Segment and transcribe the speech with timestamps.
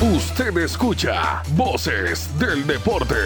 [0.00, 3.16] Usted escucha Voces del Deporte.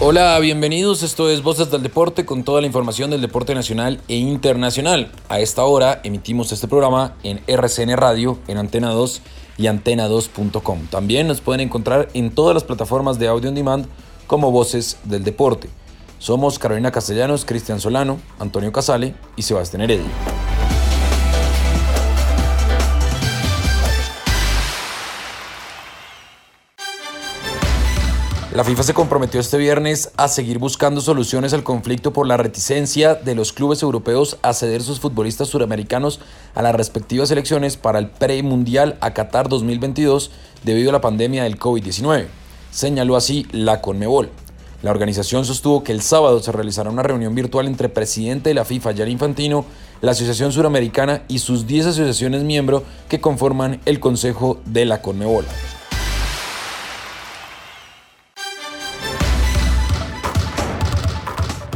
[0.00, 1.02] Hola, bienvenidos.
[1.02, 5.10] Esto es Voces del Deporte con toda la información del deporte nacional e internacional.
[5.30, 9.22] A esta hora emitimos este programa en RCN Radio, en Antena 2
[9.56, 10.88] y antena2.com.
[10.88, 13.86] También nos pueden encontrar en todas las plataformas de audio on demand
[14.26, 15.70] como Voces del Deporte.
[16.24, 20.06] Somos Carolina Castellanos, Cristian Solano, Antonio Casale y Sebastián Heredia.
[28.54, 33.14] La FIFA se comprometió este viernes a seguir buscando soluciones al conflicto por la reticencia
[33.14, 36.20] de los clubes europeos a ceder sus futbolistas suramericanos
[36.54, 40.30] a las respectivas elecciones para el premundial a Qatar 2022
[40.62, 42.28] debido a la pandemia del COVID-19.
[42.70, 44.30] Señaló así la Conmebol.
[44.84, 48.66] La organización sostuvo que el sábado se realizará una reunión virtual entre presidente de la
[48.66, 49.64] FIFA, Gianni Infantino,
[50.02, 55.46] la Asociación Suramericana y sus 10 asociaciones miembro que conforman el Consejo de la Conmebol.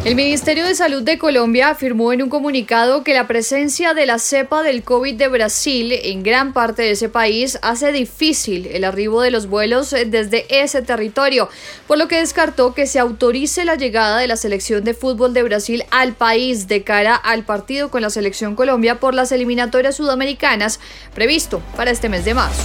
[0.08, 4.18] El Ministerio de Salud de Colombia afirmó en un comunicado que la presencia de la
[4.18, 9.20] cepa del COVID de Brasil en gran parte de ese país hace difícil el arribo
[9.20, 11.50] de los vuelos desde ese territorio,
[11.86, 15.42] por lo que descartó que se autorice la llegada de la selección de fútbol de
[15.42, 20.80] Brasil al país de cara al partido con la selección Colombia por las eliminatorias sudamericanas
[21.14, 22.62] previsto para este mes de marzo.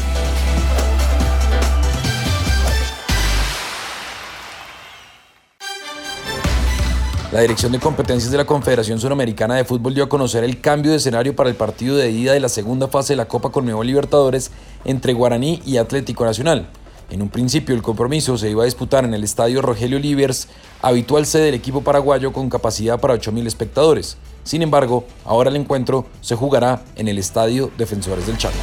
[7.34, 10.92] La Dirección de Competencias de la Confederación Suramericana de Fútbol dio a conocer el cambio
[10.92, 13.88] de escenario para el partido de ida de la segunda fase de la Copa Conmebol
[13.88, 14.52] Libertadores
[14.86, 16.70] entre Guaraní y Atlético Nacional.
[17.10, 20.48] En un principio el compromiso se iba a disputar en el estadio Rogelio Livers,
[20.84, 24.16] habitual sede del equipo paraguayo con capacidad para 8.000 espectadores.
[24.44, 28.60] Sin embargo, ahora el encuentro se jugará en el estadio Defensores del Chaco.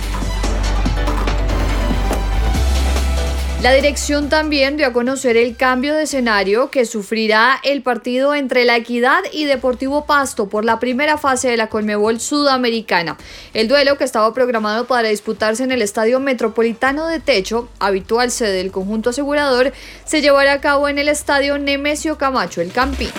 [3.62, 8.64] La dirección también dio a conocer el cambio de escenario que sufrirá el partido entre
[8.64, 13.18] La Equidad y Deportivo Pasto por la primera fase de la Colmebol Sudamericana.
[13.52, 18.54] El duelo que estaba programado para disputarse en el Estadio Metropolitano de Techo, habitual sede
[18.54, 19.74] del conjunto asegurador,
[20.06, 23.10] se llevará a cabo en el Estadio Nemesio Camacho, el Campín.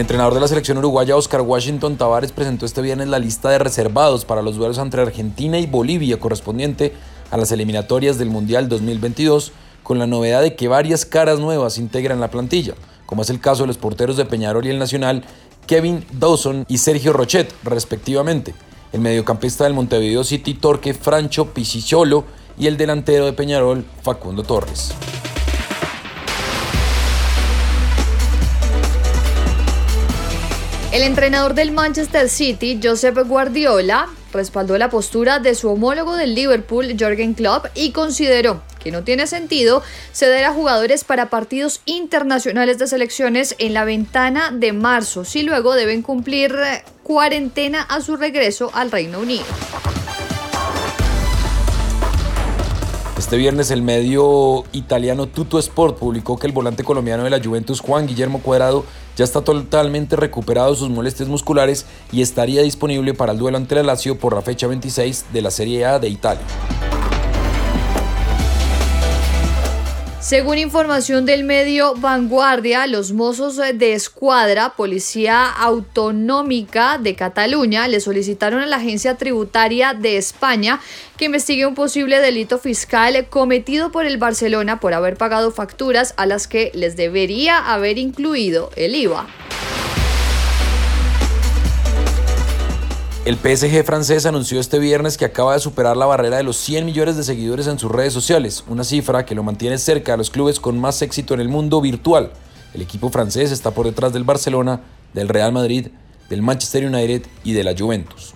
[0.00, 3.58] El entrenador de la selección uruguaya, Oscar Washington Tavares, presentó este viernes la lista de
[3.58, 6.94] reservados para los duelos entre Argentina y Bolivia correspondiente
[7.30, 9.52] a las eliminatorias del Mundial 2022,
[9.82, 12.72] con la novedad de que varias caras nuevas integran la plantilla,
[13.04, 15.22] como es el caso de los porteros de Peñarol y el Nacional,
[15.66, 18.54] Kevin Dawson y Sergio Rochet, respectivamente,
[18.94, 22.24] el mediocampista del Montevideo City, Torque Francho Pisiciolo,
[22.58, 24.94] y el delantero de Peñarol, Facundo Torres.
[30.92, 36.96] El entrenador del Manchester City, Josep Guardiola, respaldó la postura de su homólogo del Liverpool,
[36.98, 42.88] Jürgen Klopp, y consideró que no tiene sentido ceder a jugadores para partidos internacionales de
[42.88, 46.56] selecciones en la ventana de marzo, si luego deben cumplir
[47.04, 49.44] cuarentena a su regreso al Reino Unido.
[53.16, 57.78] Este viernes el medio italiano Tutto Sport publicó que el volante colombiano de la Juventus
[57.78, 58.84] Juan Guillermo Cuadrado
[59.20, 63.82] ya está totalmente recuperado sus molestias musculares y estaría disponible para el duelo ante la
[63.82, 66.40] Lazio por la fecha 26 de la Serie A de Italia.
[70.20, 78.60] Según información del medio Vanguardia, los mozos de escuadra, Policía Autonómica de Cataluña, le solicitaron
[78.60, 80.78] a la Agencia Tributaria de España
[81.16, 86.26] que investigue un posible delito fiscal cometido por el Barcelona por haber pagado facturas a
[86.26, 89.26] las que les debería haber incluido el IVA.
[93.26, 96.86] El PSG francés anunció este viernes que acaba de superar la barrera de los 100
[96.86, 100.30] millones de seguidores en sus redes sociales, una cifra que lo mantiene cerca de los
[100.30, 102.32] clubes con más éxito en el mundo virtual.
[102.72, 104.80] El equipo francés está por detrás del Barcelona,
[105.12, 105.88] del Real Madrid,
[106.30, 108.34] del Manchester United y de la Juventus.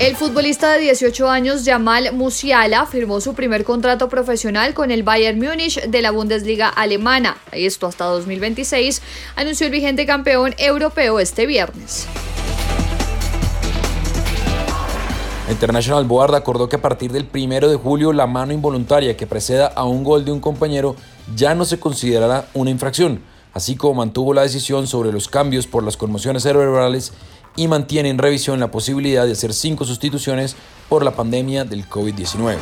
[0.00, 5.38] El futbolista de 18 años Jamal Musiala firmó su primer contrato profesional con el Bayern
[5.38, 7.36] Múnich de la Bundesliga alemana.
[7.52, 9.02] Esto hasta 2026,
[9.36, 12.06] anunció el vigente campeón europeo este viernes.
[15.50, 19.66] International Board acordó que a partir del 1 de julio la mano involuntaria que preceda
[19.66, 20.96] a un gol de un compañero
[21.36, 23.20] ya no se considerará una infracción,
[23.52, 27.12] así como mantuvo la decisión sobre los cambios por las conmociones cerebrales
[27.60, 30.56] y mantiene en revisión la posibilidad de hacer cinco sustituciones
[30.88, 32.56] por la pandemia del COVID-19.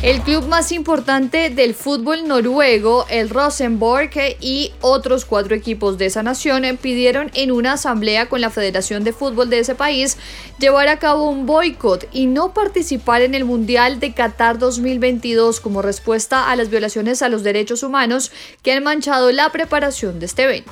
[0.00, 6.22] El club más importante del fútbol noruego, el Rosenborg, y otros cuatro equipos de esa
[6.22, 10.16] nación pidieron en una asamblea con la Federación de Fútbol de ese país
[10.60, 15.82] llevar a cabo un boicot y no participar en el Mundial de Qatar 2022 como
[15.82, 18.30] respuesta a las violaciones a los derechos humanos
[18.62, 20.70] que han manchado la preparación de este evento.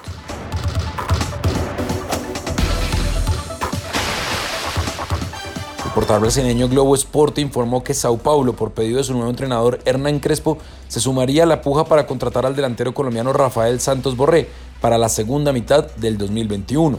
[5.97, 10.19] Portal brasileño Globo Esporte informó que Sao Paulo, por pedido de su nuevo entrenador Hernán
[10.21, 10.59] Crespo,
[10.89, 14.47] se sumaría a la puja para contratar al delantero colombiano Rafael Santos Borré
[14.83, 16.99] para la segunda mitad del 2021.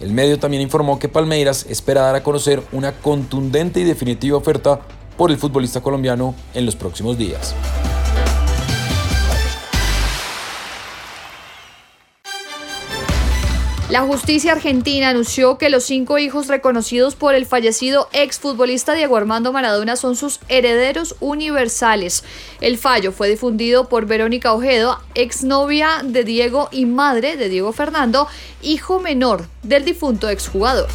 [0.00, 4.80] El medio también informó que Palmeiras espera dar a conocer una contundente y definitiva oferta
[5.18, 7.54] por el futbolista colombiano en los próximos días.
[13.90, 19.50] La justicia argentina anunció que los cinco hijos reconocidos por el fallecido exfutbolista Diego Armando
[19.50, 22.22] Maradona son sus herederos universales.
[22.60, 28.28] El fallo fue difundido por Verónica Ojedo, exnovia de Diego y madre de Diego Fernando,
[28.60, 30.88] hijo menor del difunto exjugador.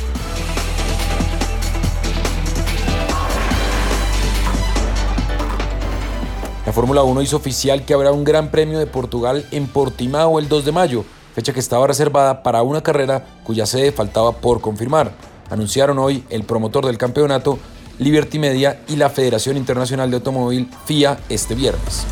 [6.68, 10.48] La Fórmula 1 hizo oficial que habrá un Gran Premio de Portugal en Portimao el
[10.48, 15.12] 2 de mayo fecha que estaba reservada para una carrera cuya sede faltaba por confirmar.
[15.50, 17.60] Anunciaron hoy el promotor del campeonato,
[18.00, 22.06] Liberty Media y la Federación Internacional de Automóvil, FIA, este viernes.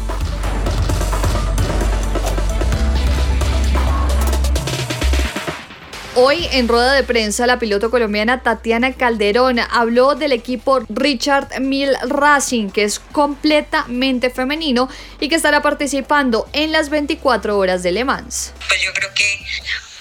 [6.14, 11.96] Hoy en rueda de prensa la piloto colombiana Tatiana Calderón habló del equipo Richard Mill
[12.02, 14.90] Racing que es completamente femenino
[15.22, 18.52] y que estará participando en las 24 horas de Le Mans.
[18.68, 19.40] Pues yo creo que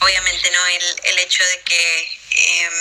[0.01, 0.59] obviamente no
[1.11, 2.73] el, hecho de que em,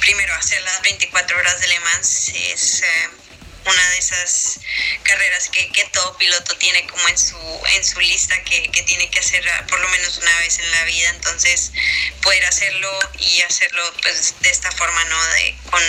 [0.00, 2.82] primero hacer las 24 horas de Le Mans es...
[2.82, 3.27] Em,
[3.68, 4.60] una de esas
[5.02, 7.36] carreras que, que, todo piloto tiene como en su,
[7.74, 10.84] en su lista que, que, tiene que hacer por lo menos una vez en la
[10.84, 11.08] vida.
[11.10, 11.72] Entonces,
[12.22, 15.26] poder hacerlo y hacerlo pues de esta forma, ¿no?
[15.26, 15.82] De, con,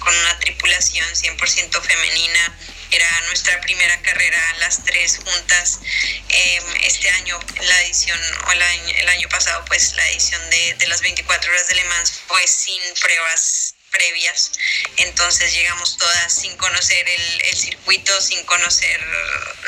[0.00, 2.58] con una tripulación 100% femenina.
[2.90, 5.80] Era nuestra primera carrera, las tres juntas.
[6.28, 11.00] Em, este año, la edición, o el año, pasado, pues la edición de, de las
[11.00, 14.52] 24 horas de Le Mans fue sin pruebas previas.
[14.96, 19.00] Entonces llegamos todas sin conocer el, circuito, sin conocer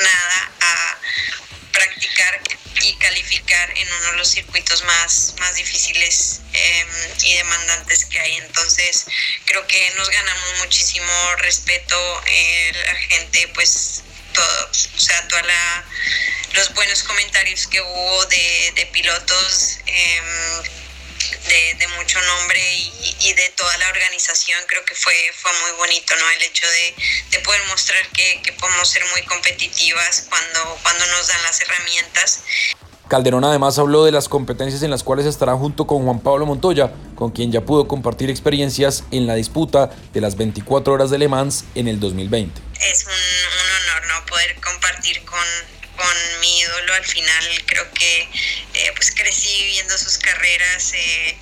[0.01, 0.99] nada, a
[1.71, 2.41] practicar
[2.81, 6.87] y calificar en uno de los circuitos más, más difíciles em,
[7.23, 8.35] y demandantes que hay.
[8.35, 9.05] Entonces
[9.45, 14.03] creo que nos ganamos muchísimo respeto, eh, la gente pues
[14.33, 15.43] todo, o sea, todos
[16.53, 19.79] los buenos comentarios que hubo de, de pilotos.
[19.87, 20.21] Eh,
[21.77, 22.59] de, mucho nombre
[23.21, 24.59] y, de toda la organización.
[24.67, 26.29] Creo que fue, fue muy bonito, ¿no?
[26.37, 26.65] El hecho
[27.31, 32.43] de, poder mostrar que, podemos ser muy competitivas cuando, cuando nos dan las herramientas.
[33.07, 36.91] Calderón además habló de las competencias en las cuales estará junto con Juan Pablo Montoya,
[37.15, 41.29] con quien ya pudo compartir experiencias en la disputa de las 24 horas de Le
[41.29, 42.61] Mans en el 2020.
[42.81, 45.39] Es un, un honor no poder compartir con,
[45.95, 46.93] con mi ídolo.
[46.93, 48.29] Al final creo que
[48.77, 51.39] eh, pues crecí viendo sus carreras en,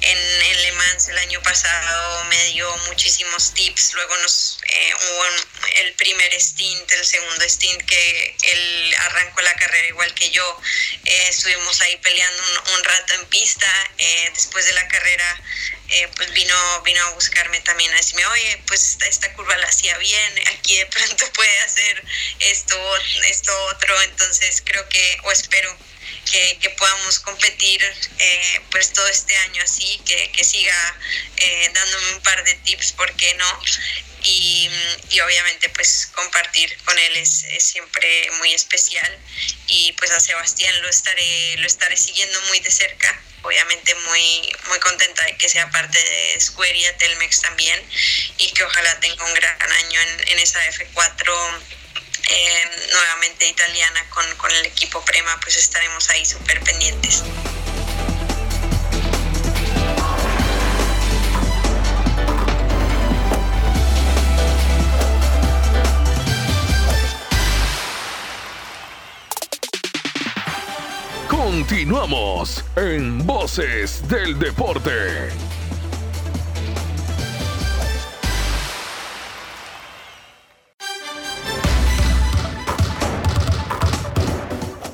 [0.00, 4.58] en, Le Mans el año pasado, me dio muchísimos tips, luego nos
[5.10, 5.24] hubo
[5.76, 10.60] el primer stint, el segundo stint que él arrancó la carrera igual que yo,
[11.04, 12.42] estuvimos ahí peleando
[12.74, 13.70] un, rato en pista,
[14.34, 15.42] después de la carrera
[16.16, 19.96] pues vino, vino a buscarme también a decirme, oye, pues esta, esta curva la hacía
[19.98, 22.04] bien, aquí de pronto puede hacer
[22.40, 25.76] esto, esto otro, entonces creo que, o espero
[26.30, 27.82] que, podamos competir
[28.18, 30.96] eh, pues todo este año así, que, que siga
[31.36, 33.62] eh, dándome un par de tips, ¿por qué no?
[34.22, 34.68] Y,
[35.10, 39.18] y, obviamente pues compartir con él es, es, siempre muy especial.
[39.68, 43.20] Y pues a Sebastián lo estaré lo estaré siguiendo muy de cerca.
[43.42, 47.80] Obviamente muy muy contenta de que sea parte de Square y Telmex también.
[48.38, 51.62] Y que ojalá tenga un gran año en, en esa F4
[52.28, 57.24] eh, nuevamente italiana con, con el equipo Prema, pues estaremos ahí súper pendientes.
[71.28, 75.57] Continuamos en Voces del Deporte.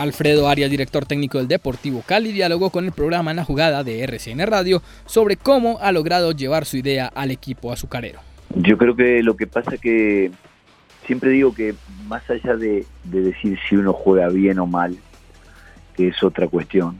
[0.05, 4.03] Alfredo Arias, director técnico del Deportivo Cali, dialogó con el programa En la Jugada de
[4.03, 8.21] RCN Radio sobre cómo ha logrado llevar su idea al equipo azucarero.
[8.55, 10.31] Yo creo que lo que pasa que
[11.07, 11.75] siempre digo que
[12.07, 14.95] más allá de, decir si uno juega bien o mal,
[15.97, 16.99] que es otra cuestión,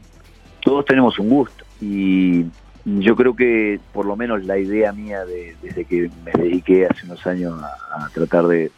[0.61, 2.45] todos tenemos un gusto y
[2.85, 7.25] yo creo que por lo menos la idea mía desde que me dediqué hace unos
[7.27, 8.71] años a, tratar de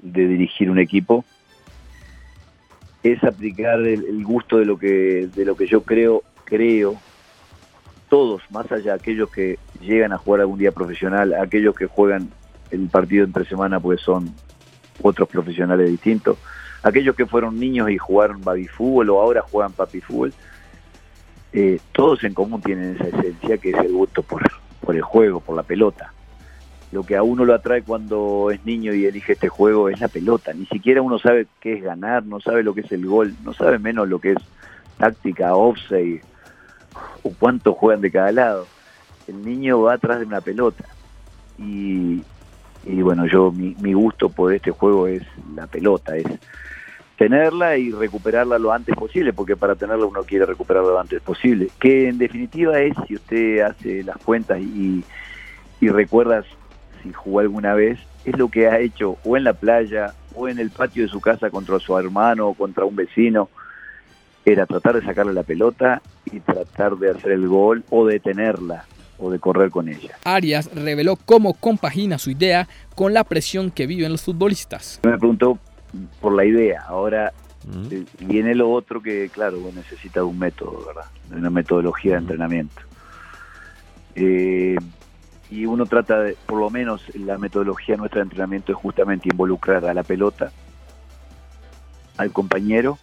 [0.00, 1.26] dirigir un equipo,
[3.12, 6.96] es aplicar el, gusto de lo que de lo que yo creo creo
[8.08, 12.30] todos más allá aquellos que llegan a jugar algún día profesional aquellos que juegan
[12.70, 14.32] el partido entre semana pues son
[15.02, 16.38] otros profesionales distintos
[16.82, 20.32] aquellos que fueron niños y jugaron baby fútbol o ahora juegan papi fútbol
[21.52, 24.42] eh, todos en común tienen esa esencia que es el gusto por,
[24.80, 26.12] por el juego por la pelota
[26.96, 30.08] lo que a uno lo atrae cuando es niño y elige este juego es la
[30.08, 30.54] pelota.
[30.54, 33.52] Ni siquiera uno sabe qué es ganar, no sabe lo que es el gol, no
[33.52, 34.38] sabe menos lo que es
[34.96, 36.22] táctica, offside
[37.22, 38.66] o cuánto juegan de cada lado.
[39.28, 40.86] El niño va atrás de una pelota.
[41.58, 42.22] Y,
[43.02, 45.22] bueno, yo mi, mi gusto por este juego es
[45.54, 46.24] la pelota, es
[47.18, 51.68] tenerla y recuperarla lo antes posible, porque para tenerla uno quiere recuperarla lo antes posible.
[51.78, 55.04] Que en definitiva es, si usted hace las cuentas y,
[55.78, 56.46] y recuerdas
[57.06, 60.58] si jugó alguna vez, es lo que ha hecho o en la playa o en
[60.58, 63.48] el patio de su casa contra su hermano o contra un vecino.
[64.44, 68.84] Era tratar de sacarle la pelota y tratar de hacer el gol o detenerla
[69.18, 70.16] o de correr con ella.
[70.24, 75.00] Arias reveló cómo compagina su idea con la presión que viven los futbolistas.
[75.04, 75.58] Me preguntó
[76.20, 77.32] por la idea, ahora
[77.90, 81.10] eh, viene lo otro que, claro, necesita de un método, ¿verdad?
[81.30, 82.82] De una metodología de entrenamiento.
[84.14, 84.76] Eh,
[85.50, 89.84] y uno trata de, por lo menos la metodología nuestra de entrenamiento es justamente involucrar
[89.84, 90.50] a la pelota,
[92.16, 92.98] al compañero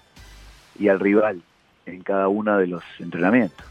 [0.78, 1.42] y al rival
[1.86, 3.66] en cada uno de los entrenamientos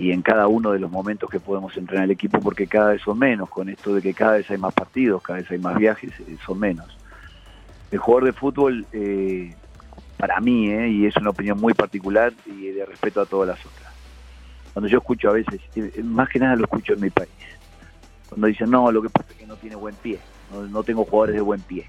[0.00, 3.02] y en cada uno de los momentos que podemos entrenar el equipo porque cada vez
[3.02, 5.76] son menos, con esto de que cada vez hay más partidos, cada vez hay más
[5.76, 6.96] viajes, eh, son menos.
[7.90, 9.54] El jugador de fútbol, eh,
[10.16, 13.66] para mí, eh, y es una opinión muy particular y de respeto a todas las
[13.66, 13.89] otras,
[14.72, 17.30] cuando yo escucho a veces, eh, más que nada lo escucho en mi país,
[18.28, 20.18] cuando dicen, no, lo que pasa es que no tiene buen pie,
[20.52, 21.88] no, tengo jugadores de buen pie.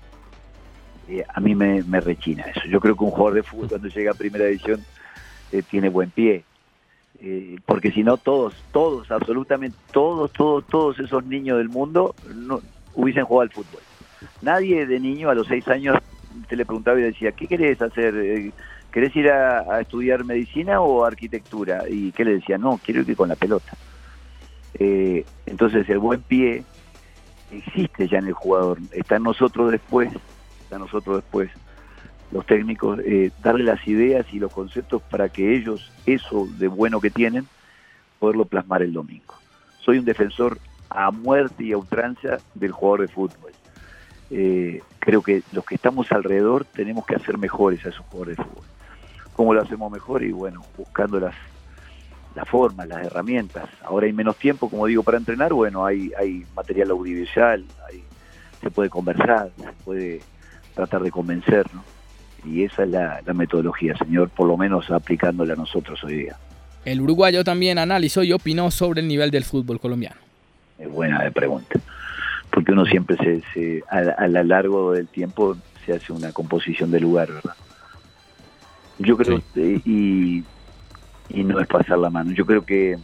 [1.08, 2.62] Eh, a mí me, rechina eso.
[2.68, 4.84] Yo creo que un jugador de fútbol cuando llega a primera división
[5.52, 6.44] eh, tiene buen pie.
[7.66, 12.62] porque si no, todos, todos, absolutamente todos, todos, todos esos niños del mundo no,
[12.96, 13.82] hubiesen jugado al fútbol.
[14.42, 15.98] Nadie de niño a los seis años
[16.48, 18.54] te le preguntaba y decía, ¿qué querés hacer?
[18.92, 21.84] ¿Querés ir a, estudiar medicina o arquitectura?
[21.90, 23.74] Y qué le decía, no, quiero ir con la pelota.
[24.76, 26.64] Eh, entonces el buen pie
[27.52, 30.10] existe ya en el jugador, está en nosotros después,
[30.62, 31.50] está en nosotros después,
[32.32, 37.02] los técnicos, eh, darle las ideas y los conceptos para que ellos, eso de bueno
[37.02, 37.48] que tienen,
[38.20, 39.36] poderlo plasmar el domingo.
[39.80, 40.58] Soy un defensor
[40.90, 43.52] a muerte y a ultranza del jugador de fútbol.
[44.30, 48.44] Eh, creo que los que estamos alrededor tenemos que hacer mejores a esos jugadores de
[48.44, 48.71] fútbol.
[49.36, 50.24] ¿Cómo lo hacemos mejor?
[50.24, 51.36] Y bueno, buscando las,
[52.36, 53.70] las formas, las herramientas.
[53.84, 58.04] Ahora hay menos tiempo, como digo, para entrenar, bueno, hay, hay material audiovisual, hay,
[58.62, 60.22] se puede conversar, se puede
[60.74, 61.84] tratar de convencer, ¿no?
[62.44, 66.38] Y esa es la, metodología, señor, por lo menos aplicándola a nosotros hoy día.
[66.86, 70.16] El uruguayo también analizó y opinó sobre el nivel del fútbol colombiano.
[70.80, 71.80] Es buena de pregunta,
[72.50, 73.18] porque uno siempre
[73.54, 77.54] se, a, lo largo del tiempo se hace una composición de lugar, ¿verdad?
[79.04, 80.44] Yo creo, y,
[81.30, 82.98] y no es pasar la mano, yo creo que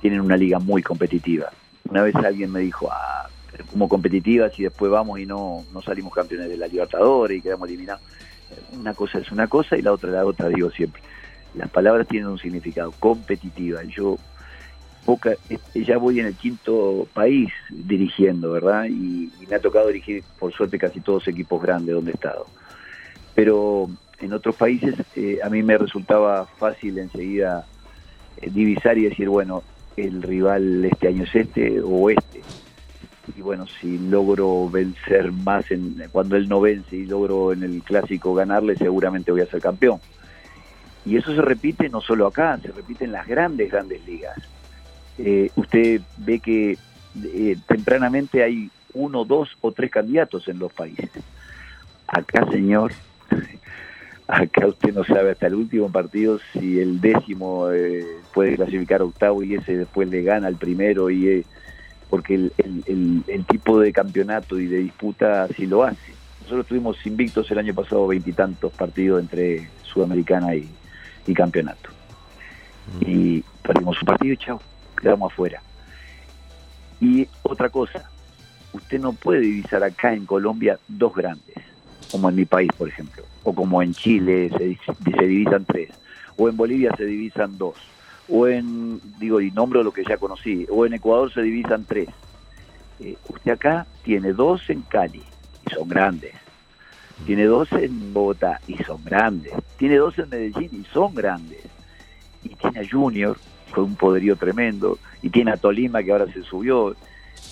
[0.00, 1.50] tienen una liga muy competitiva.
[1.88, 3.28] Una vez alguien me dijo, ah,
[3.70, 7.68] como competitiva si después vamos y no, no salimos campeones de la Libertadores y quedamos
[7.68, 8.02] eliminados.
[8.72, 11.02] Una cosa es una cosa y la otra la otra, digo siempre.
[11.54, 13.82] Las palabras tienen un significado, competitiva.
[13.84, 14.18] Yo
[15.04, 15.32] poca,
[15.74, 18.86] ya voy en el quinto país dirigiendo, ¿verdad?
[18.86, 22.46] Y, me ha tocado dirigir, por suerte, casi todos equipos grandes donde he estado.
[23.34, 23.88] Pero
[24.24, 27.66] en otros países eh, a mí me resultaba fácil enseguida
[28.40, 29.62] eh, divisar y decir, bueno,
[29.96, 32.42] el rival este año es este o este
[33.36, 37.82] y bueno, si logro vencer más en, cuando él no vence y logro en el
[37.82, 39.98] clásico ganarle, seguramente voy a ser campeón.
[41.06, 44.36] Y eso se repite no solo acá, se repite en las grandes, grandes ligas.
[45.16, 46.76] Eh, usted ve que
[47.66, 51.10] tempranamente hay uno, dos o tres candidatos en los países.
[52.06, 52.92] Acá, señor,
[54.26, 59.42] acá usted no sabe hasta el último partido si el décimo eh, puede clasificar octavo
[59.42, 61.44] y ese después le gana al primero y
[62.08, 66.12] porque el, tipo de campeonato y de disputa así lo hace.
[66.42, 70.70] Nosotros tuvimos invictos el año pasado veintitantos partidos entre Sudamericana y,
[71.34, 71.90] campeonato.
[73.00, 73.10] Mm.
[73.10, 74.60] Y perdimos un partido y chao,
[75.00, 75.60] quedamos afuera.
[77.00, 78.08] Y otra cosa,
[78.72, 81.56] usted no puede divisar acá en Colombia dos grandes,
[82.14, 84.78] como en mi país, por ejemplo, o como en Chile se,
[85.10, 85.90] se divisan tres,
[86.36, 87.74] o en Bolivia se divisan dos
[88.28, 92.08] o en, digo, y nombro lo que ya conocí, o en Ecuador se divisan tres.
[93.00, 95.22] Eh, usted acá tiene dos en Cali,
[95.66, 96.34] y son grandes.
[97.26, 99.52] Tiene dos en Bogotá, y son grandes.
[99.76, 101.62] Tiene dos en Medellín, y son grandes.
[102.42, 103.36] Y tiene a Junior,
[103.72, 104.98] con un poderío tremendo.
[105.20, 106.96] Y tiene a Tolima, que ahora se subió.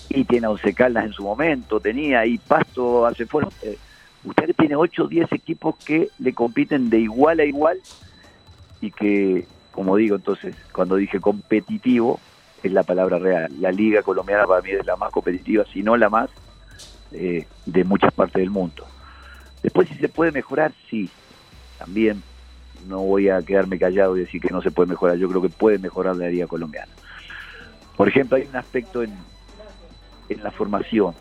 [0.09, 3.49] Y tiene a Once Caldas en su momento, tenía, y Pasto hace fuera.
[3.61, 3.77] Eh,
[4.23, 7.79] usted tiene 8 o 10 equipos que le compiten de igual a igual
[8.81, 12.19] y que como digo, entonces, cuando dije competitivo,
[12.61, 13.51] es la palabra real.
[13.59, 16.29] La liga colombiana para mí es la más competitiva, si no la más,
[17.11, 18.85] eh, de muchas partes del mundo.
[19.63, 21.09] Después, si se puede mejorar, sí.
[21.79, 22.21] También
[22.87, 25.17] no voy a quedarme callado y decir que no se puede mejorar.
[25.17, 26.91] Yo creo que puede mejorar la liga colombiana.
[27.97, 29.11] Por ejemplo, hay un aspecto en,
[30.29, 31.15] en la formación.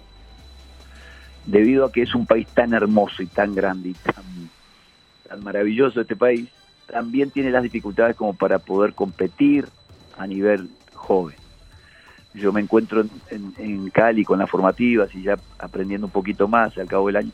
[1.46, 4.24] Debido a que es un país tan hermoso y tan grande y tan,
[5.28, 6.48] tan maravilloso este país,
[6.87, 9.66] también tiene las dificultades como para poder competir
[10.18, 11.37] a nivel joven.
[12.35, 16.87] Yo me encuentro en, Cali con las formativas y ya aprendiendo un poquito más al
[16.87, 17.31] cabo del año,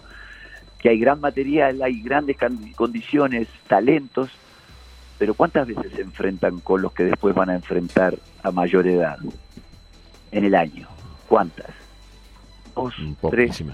[0.78, 2.36] que hay gran material, hay grandes
[2.74, 4.30] condiciones, talentos,
[5.18, 9.18] pero ¿cuántas veces se enfrentan con los que después van a enfrentar a mayor edad
[10.32, 10.88] en el año?
[11.28, 11.70] ¿Cuántas?
[12.74, 12.94] Dos,
[13.30, 13.64] tres.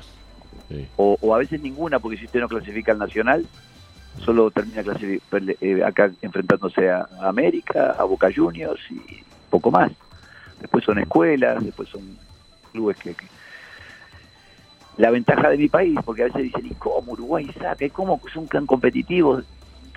[0.97, 3.47] O, o, a veces ninguna, porque si usted no clasifica al nacional,
[4.25, 4.83] solo termina
[5.61, 9.93] eh, acá enfrentándose a América, a Boca Juniors y poco más.
[10.61, 12.17] Después son escuelas, después son
[12.73, 13.15] clubes que,
[14.97, 17.85] La ventaja de mi país, porque a veces dicen, ¿y cómo Uruguay saca?
[17.85, 19.45] ¿Y cómo son tan competitivos?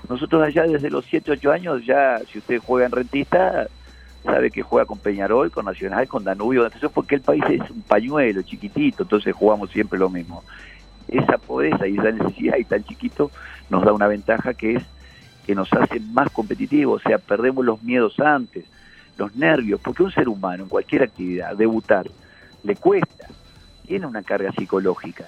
[0.10, 3.68] Nosotros allá desde los 7, 8 años, ya si usted juega en rentista,
[4.24, 7.82] sabe que juega con Peñarol, con Nacional, con Danubio, eso porque el país es un
[7.82, 10.44] pañuelo chiquitito, entonces jugamos siempre lo mismo.
[11.08, 13.32] Esa pobreza y esa necesidad y tan chiquito
[13.70, 14.84] nos da una ventaja que es
[15.46, 18.66] que nos hace más competitivos, o sea, perdemos los miedos antes,
[19.18, 22.06] los nervios, porque un ser humano en cualquier actividad, debutar,
[22.64, 23.30] le cuesta,
[23.86, 25.26] tiene una carga psicológica.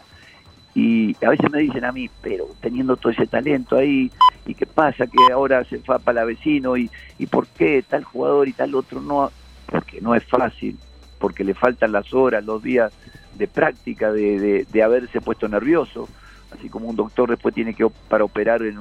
[0.75, 4.11] Y a veces me dicen a mí, pero teniendo todo ese talento ahí,
[4.45, 5.07] ¿y qué pasa?
[5.07, 9.01] Que ahora se va para vecino, y, ¿y por qué tal jugador y tal otro
[9.01, 9.31] no?
[9.65, 10.77] Porque no es fácil,
[11.17, 12.93] porque le faltan las horas, los días
[13.37, 16.07] de práctica, de, de, haberse puesto nervioso,
[16.51, 18.77] así como un doctor después tiene que para operar en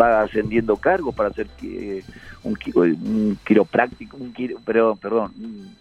[0.00, 2.04] va ascendiendo cargos para hacer que,
[2.42, 5.74] un, un quiropráctico, un pero, perdón, un,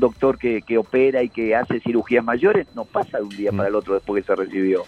[0.00, 3.68] doctor que, que, opera y que hace cirugías mayores no pasa de un día para
[3.68, 4.84] el otro después que se recibió.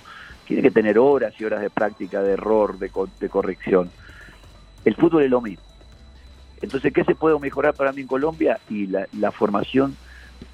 [0.47, 3.91] Tiene que tener horas y horas de práctica, de error, de, de corrección.
[4.85, 5.65] El fútbol es lo mismo.
[6.61, 8.59] Entonces, ¿qué se puede mejorar para mí en Colombia?
[8.69, 9.97] Y la, la formación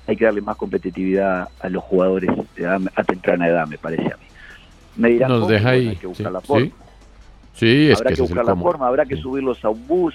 [0.06, 2.30] hay que darle más competitividad a los jugadores
[2.94, 4.26] a temprana edad, me parece a mí.
[4.96, 5.88] Me dirán, Nos deja ahí.
[5.88, 6.70] hay que buscar la forma.
[7.54, 10.14] Sí, habrá que, buscar la forma, habrá que subirlos a un bus,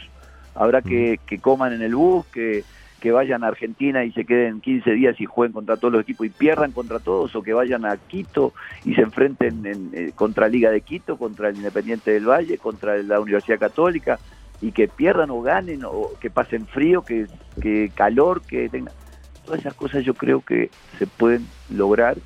[0.55, 2.63] habrá que, que coman en el bus, que,
[3.01, 6.27] que vayan a Argentina y se queden 15 días y jueguen contra todos los equipos
[6.27, 8.53] y pierdan contra todos, o que vayan a Quito
[8.85, 12.95] y se enfrenten en, eh, contra Liga de Quito, contra el Independiente del Valle, contra
[12.97, 14.19] la Universidad Católica,
[14.61, 17.27] y que pierdan o ganen, o que pasen frío, que,
[17.95, 18.93] calor, que tengan...
[19.43, 22.17] Todas esas cosas yo creo que se pueden lograr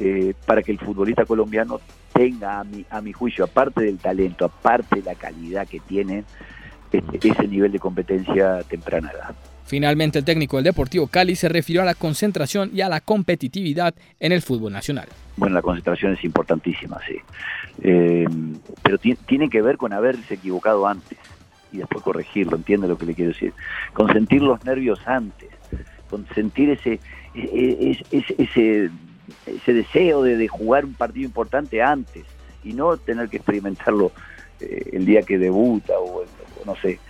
[0.00, 1.80] eh, para que el futbolista colombiano
[2.12, 6.24] tenga, a mi, a mi juicio, aparte del talento, aparte de la calidad que tiene,
[6.90, 9.36] este, ese nivel de competencia temprana edad.
[9.66, 13.94] Finalmente, el técnico del Deportivo Cali se refirió a la concentración y a la competitividad
[14.20, 15.08] en el fútbol nacional.
[15.36, 17.16] Bueno, la concentración es importantísima, sí.
[17.82, 18.26] Eh,
[18.82, 21.18] pero tiene que ver con haberse equivocado antes
[21.72, 23.52] y después corregirlo, entiende lo que le quiero decir.
[23.94, 25.48] Consentir los nervios antes,
[26.08, 27.00] consentir ese,
[27.34, 28.90] e, e, ese, ese,
[29.46, 32.24] ese deseo de, de, jugar un partido importante antes
[32.62, 34.12] y no tener que experimentarlo
[34.60, 36.24] eh, el día que debuta o
[36.64, 37.00] no sé.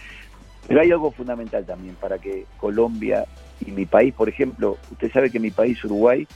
[0.66, 3.26] Pero hay algo fundamental también para que Colombia
[3.64, 6.26] y mi país, por ejemplo, usted sabe que mi país, Uruguay,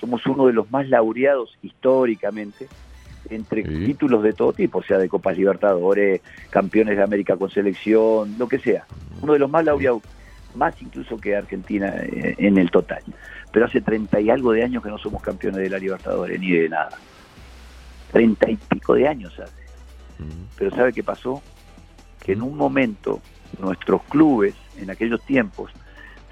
[0.00, 2.68] somos uno de los más laureados históricamente
[3.30, 8.46] entre títulos de todo tipo, sea de Copas Libertadores, campeones de América con selección, lo
[8.48, 8.86] que sea.
[9.20, 10.02] Uno de los más laureados,
[10.54, 13.02] más incluso que Argentina eh, en el total.
[13.50, 16.52] Pero hace treinta y algo de años que no somos campeones de la Libertadores, ni
[16.52, 16.96] de nada.
[18.12, 19.66] Treinta y pico de años hace.
[20.56, 21.42] Pero ¿sabe qué pasó?
[22.22, 23.20] Que en un momento
[23.58, 25.72] nuestros clubes en aquellos tiempos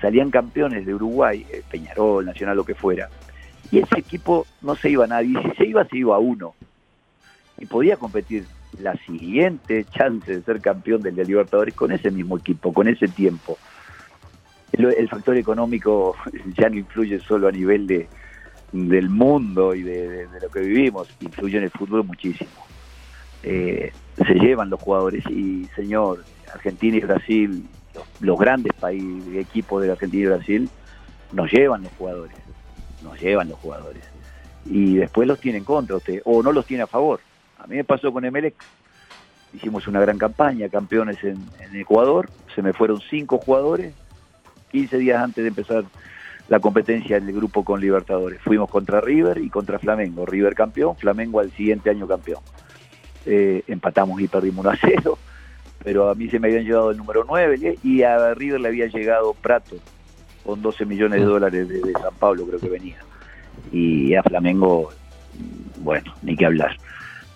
[0.00, 3.08] salían campeones de Uruguay, eh, Peñarol, Nacional, lo que fuera,
[3.70, 6.54] y ese equipo no se iba a nadie, si se iba, se iba a uno,
[7.58, 8.44] y podía competir
[8.80, 13.08] la siguiente chance de ser campeón del de Libertadores con ese mismo equipo, con ese
[13.08, 13.58] tiempo.
[14.72, 16.16] El, factor económico
[16.58, 18.08] ya no influye solo a nivel de,
[18.72, 22.50] del mundo y de, lo que vivimos, influye en el fútbol muchísimo.
[23.44, 27.68] Eh, se llevan los jugadores y, señor, Argentina y Brasil,
[28.20, 30.70] los, grandes países, equipos de Argentina y Brasil,
[31.32, 32.36] nos llevan los jugadores,
[33.02, 34.02] nos llevan los jugadores.
[34.64, 37.20] Y después los tienen contra usted, o no los tiene a favor.
[37.58, 38.54] A mí me pasó con Emelec,
[39.52, 41.38] hicimos una gran campaña, campeones en,
[41.74, 43.92] Ecuador, se me fueron cinco jugadores,
[44.70, 45.84] 15 días antes de empezar
[46.48, 48.40] la competencia del grupo con Libertadores.
[48.40, 50.24] Fuimos contra River y contra Flamengo.
[50.24, 52.40] River campeón, Flamengo al siguiente año campeón.
[53.26, 55.18] Eh, empatamos y perdimos 1 a 0
[55.82, 58.86] pero a mí se me habían llegado el número 9 y a River le había
[58.86, 59.76] llegado Prato
[60.44, 62.96] con 12 millones de dólares de, San Pablo creo que venía.
[63.70, 64.90] Y a Flamengo
[65.78, 66.76] bueno ni que hablar.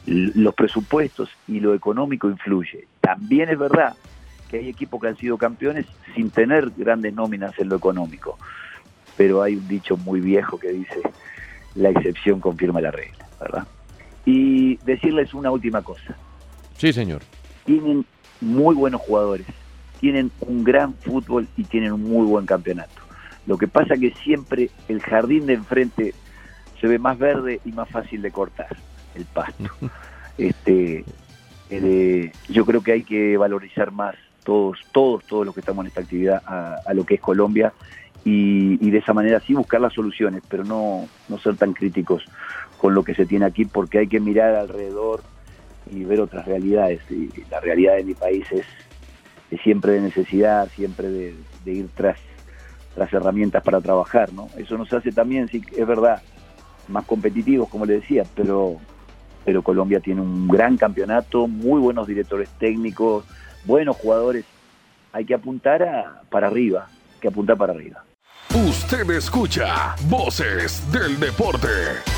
[0.07, 2.87] Los presupuestos y lo económico influye.
[3.01, 3.95] También es verdad
[4.51, 8.39] que hay equipos que han sido campeones sin tener grandes nóminas en lo económico
[9.19, 11.03] pero hay un dicho muy viejo que dice
[11.75, 13.67] la excepción confirma la regla verdad
[14.29, 16.17] y decirles una última cosa
[16.77, 17.23] sí señor
[17.69, 18.07] tienen
[18.41, 19.47] muy buenos jugadores,
[20.01, 23.03] tienen un gran fútbol y tienen un muy buen campeonato.
[23.47, 26.15] Lo que pasa que siempre el jardín de enfrente
[26.81, 28.77] se ve más verde y más fácil de cortar
[29.15, 29.65] el pasto.
[30.39, 31.05] este,
[31.71, 34.15] eh, yo creo que hay que valorizar más
[34.45, 37.75] todos, todos, todos los que estamos en esta actividad a, lo que es Colombia
[38.25, 42.25] y, de esa manera sí buscar las soluciones, pero no, no ser tan críticos
[42.79, 45.23] con lo que se tiene aquí porque hay que mirar alrededor
[45.91, 47.01] y ver otras realidades.
[47.11, 48.65] Y la realidad de mi país es,
[49.63, 51.35] siempre de necesidad, siempre de,
[51.67, 52.19] ir tras,
[52.95, 54.33] tras herramientas para trabajar.
[54.33, 54.49] ¿no?
[54.57, 56.23] Eso nos hace también, sí, es verdad,
[56.89, 58.77] más competitivos, como le decía, pero,
[59.45, 63.25] pero Colombia tiene un gran campeonato, muy buenos directores técnicos,
[63.65, 64.45] buenos jugadores.
[65.13, 68.05] Hay que apuntar a, para arriba, hay que apuntar para arriba.
[68.55, 72.18] Usted escucha Voces del Deporte.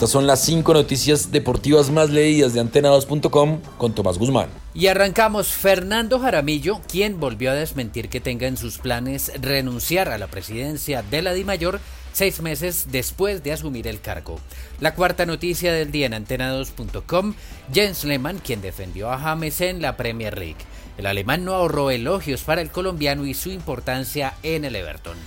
[0.00, 4.48] Estas son las cinco noticias deportivas más leídas de antena2.com con Tomás Guzmán.
[4.72, 5.48] Y arrancamos.
[5.48, 11.02] Fernando Jaramillo, quien volvió a desmentir que tenga en sus planes renunciar a la presidencia
[11.02, 11.80] de la DIMAYOR
[12.14, 14.40] seis meses después de asumir el cargo.
[14.80, 17.34] La cuarta noticia del día en antena2.com,
[17.70, 20.64] Jens Lehmann, quien defendió a James en la Premier League.
[20.96, 25.18] El alemán no ahorró elogios para el colombiano y su importancia en el Everton.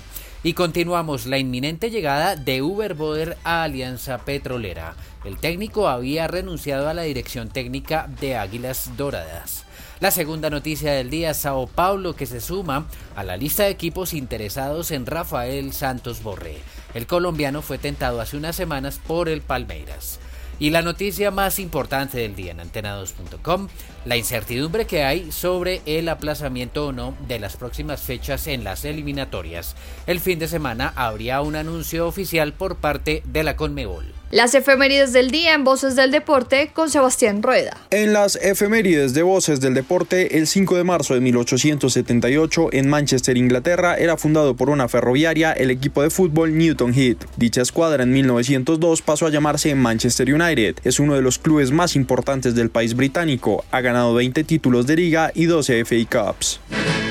[0.46, 4.94] Y continuamos la inminente llegada de Uber Boder a Alianza Petrolera.
[5.24, 9.64] El técnico había renunciado a la dirección técnica de Águilas Doradas.
[10.02, 14.14] La segunda noticia del día, Sao Paulo, que se suma a la lista de equipos
[14.14, 16.58] interesados en Rafael Santos Borré.
[16.94, 20.20] El colombiano fue tentado hace unas semanas por el Palmeiras.
[20.60, 23.70] Y la noticia más importante del día en antena2.com,
[24.06, 28.86] la incertidumbre que hay sobre el aplazamiento o no de las próximas fechas en las
[28.86, 29.76] eliminatorias.
[30.08, 34.14] El fin de semana habría un anuncio oficial por parte de la Conmebol.
[34.34, 37.78] Las efemérides del día en Voces del Deporte con Sebastián Rueda.
[37.92, 43.38] En las efemérides de Voces del Deporte, el 5 de marzo de 1878 en Manchester,
[43.38, 47.28] Inglaterra, era fundado por una ferroviaria el equipo de fútbol Newton Heath.
[47.38, 50.78] Dicha escuadra en 1902 pasó a llamarse Manchester United.
[50.84, 53.64] Es uno de los clubes más importantes del país británico.
[53.70, 57.03] Ha ganado 20 títulos de liga y 12 FA Cups.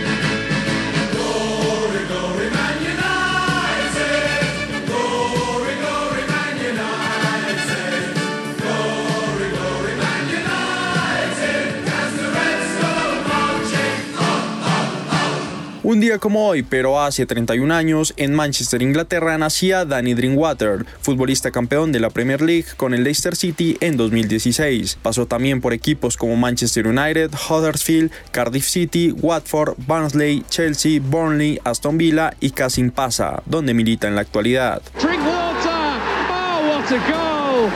[15.92, 21.50] Un día como hoy, pero hace 31 años, en Manchester, Inglaterra, nacía Danny Drinkwater, futbolista
[21.50, 24.96] campeón de la Premier League con el Leicester City en 2016.
[25.02, 31.98] Pasó también por equipos como Manchester United, Huddersfield, Cardiff City, Watford, Barnsley, Chelsea, Burnley, Aston
[31.98, 34.80] Villa y Casim Pasa, donde milita en la actualidad.
[34.98, 36.00] Drinkwater!
[36.30, 37.70] Oh, what a goal!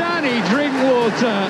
[0.00, 1.48] Danny Drinkwater!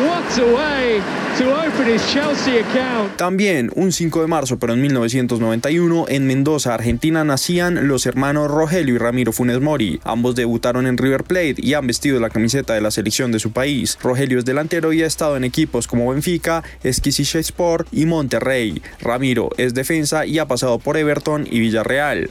[0.00, 3.16] What a way to open his Chelsea account.
[3.16, 8.94] También, un 5 de marzo, pero en 1991, en Mendoza, Argentina, nacían los hermanos Rogelio
[8.94, 10.00] y Ramiro Funes Mori.
[10.04, 13.52] Ambos debutaron en River Plate y han vestido la camiseta de la selección de su
[13.52, 13.98] país.
[14.02, 18.82] Rogelio es delantero y ha estado en equipos como Benfica, Esquisilla Sport y Monterrey.
[19.00, 22.28] Ramiro es defensa y ha pasado por Everton y Villarreal.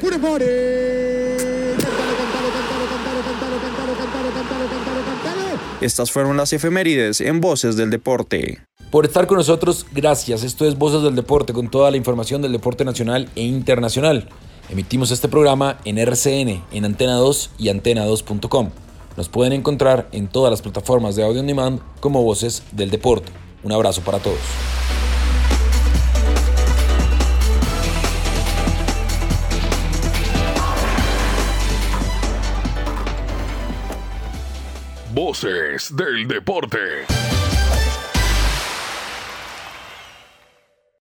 [5.81, 8.59] Estas fueron las efemérides en Voces del Deporte.
[8.91, 10.43] Por estar con nosotros, gracias.
[10.43, 14.27] Esto es Voces del Deporte con toda la información del deporte nacional e internacional.
[14.67, 18.69] Emitimos este programa en RCN, en Antena 2 y antena2.com.
[19.15, 23.31] Nos pueden encontrar en todas las plataformas de audio on demand como Voces del Deporte.
[23.61, 24.39] Un abrazo para todos.
[35.13, 37.05] Voces del Deporte.